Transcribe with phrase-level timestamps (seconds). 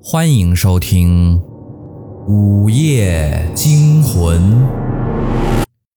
[0.00, 1.36] 欢迎收听
[2.26, 4.40] 《午夜惊魂》。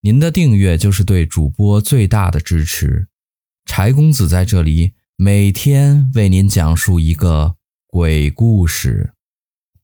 [0.02, 3.08] 您的订阅就是对主播最大的支持。
[3.66, 9.14] 柴公子在这里每天为您讲述一个鬼故事。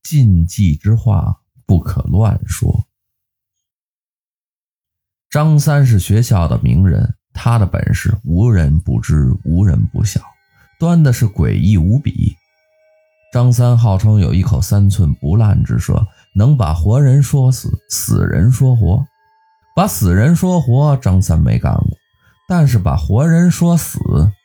[0.01, 2.87] 禁忌之话不可乱说。
[5.29, 10.21] 张三是学校的名人，他的本事无人不知，无人不晓，
[10.79, 12.35] 端的是诡异无比。
[13.33, 19.05] 张三号称有一口三寸不烂之舌，能把活人说死，死人说活。
[19.75, 21.89] 把死人说活，张三没干过，
[22.47, 23.99] 但是把活人说死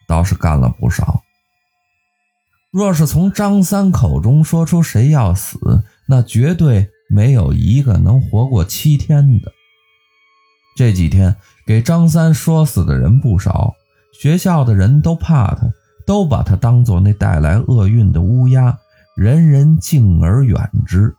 [0.07, 1.23] 倒是干了不少。
[2.71, 5.59] 若是从张三口中说出谁要死，
[6.07, 9.53] 那绝对没有一个能活过七天的。
[10.77, 13.75] 这几天给张三说死的人不少，
[14.21, 15.73] 学校的人都怕他。
[16.07, 18.79] 都把他当做那带来厄运的乌鸦，
[19.17, 21.15] 人人敬而远之。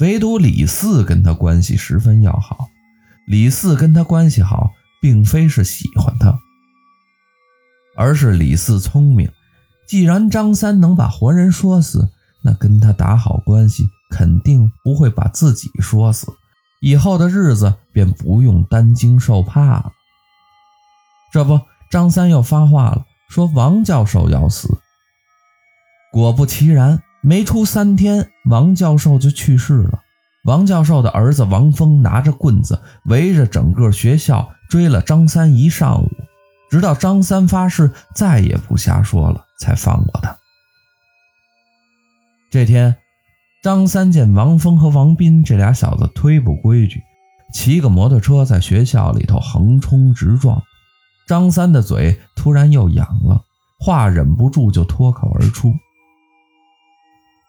[0.00, 2.68] 唯独李四跟他关系十分要好。
[3.28, 6.36] 李四跟他关系好，并非是喜欢他，
[7.96, 9.30] 而是李四聪明。
[9.86, 12.08] 既然张三能把活人说死，
[12.42, 16.26] 那跟他打好关系，肯定不会把自己说死。
[16.80, 19.92] 以后的日子便不用担惊受怕了。
[21.32, 21.60] 这不，
[21.92, 23.04] 张三又发话了。
[23.32, 24.68] 说王教授要死，
[26.12, 30.02] 果不其然，没出三天，王教授就去世了。
[30.44, 36.10] 王教授的儿子王峰拿着棍子围着整个学校追了张三一上午，
[36.70, 40.36] 直到张三发誓再也不瞎说了，才放过他。
[42.50, 42.94] 这天，
[43.64, 47.00] 张三见王峰和王斌这俩小子忒不规矩，
[47.54, 50.62] 骑个摩托车在学校里头横冲直撞。
[51.26, 53.42] 张三的嘴突然又痒了，
[53.78, 55.74] 话忍不住就脱口而出：“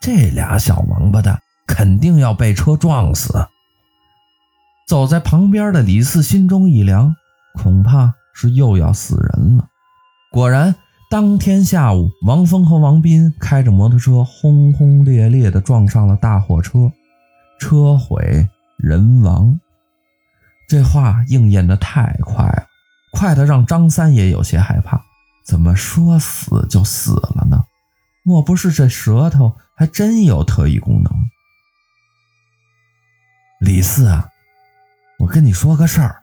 [0.02, 3.48] 这俩小王八蛋肯定要被车撞死。”
[4.88, 7.16] 走在旁边的李四心中一凉，
[7.56, 9.68] 恐怕是又要死人了。
[10.32, 10.76] 果然，
[11.10, 16.92] 当天下午，王峰和王斌开着摩托车轰轰烈烈地撞上了大货车，
[17.60, 19.60] 车毁人亡。
[20.68, 22.63] 这话应验的太快了。
[23.24, 25.02] 快的让张三也有些害怕，
[25.46, 27.64] 怎么说死就死了呢？
[28.22, 31.14] 莫不是这舌头还真有特异功能？
[33.62, 34.28] 李四啊，
[35.20, 36.22] 我跟你说个事儿，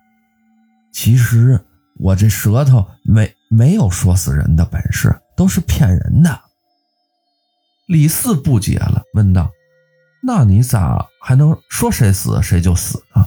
[0.93, 1.65] 其实
[1.97, 6.39] 我这舌头没没有说死人的本事，都是骗人的。
[7.87, 9.51] 李四不解了，问道
[10.23, 13.27] ：“那你咋还能说谁死谁就死呢？”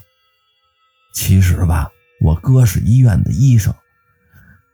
[1.15, 1.89] 其实吧。
[2.23, 3.73] 我哥是医院的医生，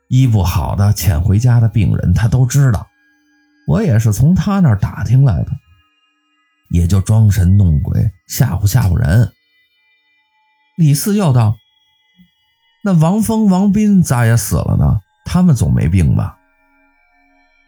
[0.07, 2.87] 医不好的遣回家的病人他都知道，
[3.67, 5.51] 我也是从他那儿打听来的，
[6.69, 9.31] 也就装神弄鬼吓唬吓唬人。
[10.77, 11.57] 李四又道
[12.85, 14.99] ：“那王峰、王斌咋也死了呢？
[15.25, 16.37] 他们总没病吧？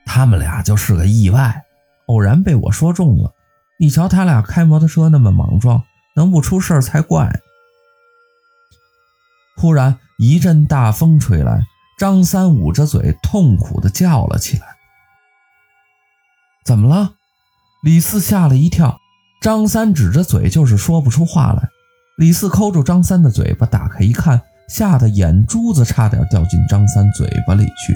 [0.06, 1.64] 他们俩就是个意外，
[2.06, 3.34] 偶然被我说中了。
[3.80, 5.84] 你瞧他俩开摩托车那么莽撞，
[6.16, 7.32] 能不出事才怪。”
[9.62, 11.62] 忽然一阵大风吹来，
[12.00, 14.66] 张三捂着嘴，痛苦地叫了起来。
[16.66, 17.14] 怎么了？
[17.84, 19.00] 李四吓了一跳。
[19.40, 21.70] 张三指着嘴，就是说不出话来。
[22.18, 27.96] 李四抠住张三的嘴巴，打开一看，吓得眼珠子差点掉进张三嘴巴里去。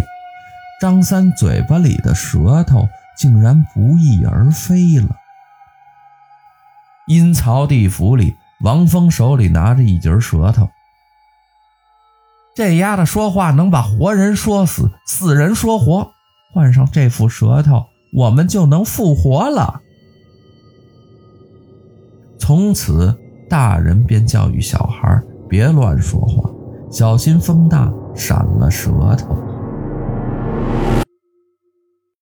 [0.80, 2.88] 张三嘴巴里的舌头
[3.18, 5.10] 竟然不翼而飞了。
[7.08, 10.70] 阴曹地府里，王峰手里拿着一截舌头。
[12.56, 16.14] 这丫头说话能把活人说死，死人说活。
[16.54, 17.84] 换上这副舌头，
[18.14, 19.82] 我们就能复活了。
[22.40, 23.14] 从此，
[23.50, 26.50] 大人便教育小孩别乱说话，
[26.90, 29.36] 小心风大闪了舌头。